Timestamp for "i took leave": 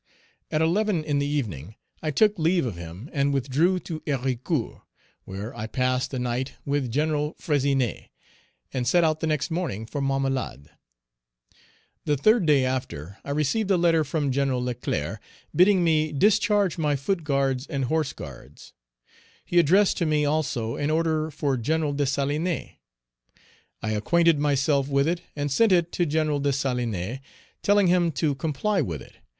2.01-2.65